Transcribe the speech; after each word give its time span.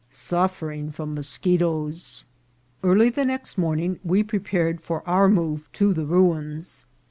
—Suffering 0.31 0.89
from 0.91 1.13
Moschetoes. 1.15 2.25
EARLY 2.81 3.09
the 3.11 3.23
next 3.23 3.55
morning 3.55 3.99
we 4.03 4.23
prepared 4.23 4.81
for 4.81 5.07
our 5.07 5.29
move 5.29 5.71
to 5.73 5.93
the 5.93 6.07
ruins. 6.07 6.87